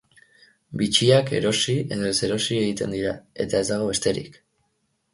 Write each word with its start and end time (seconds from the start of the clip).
Bitxiak 0.81 1.29
erosi-edo-ez-erosi 1.41 2.59
egiten 2.65 2.99
dira, 2.99 3.15
eta 3.47 3.63
ez 3.63 3.67
dago 3.77 3.95
besterik! 3.95 4.45